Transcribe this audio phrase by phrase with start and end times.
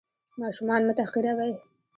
[0.41, 1.53] ماشومان مه تحقیروئ.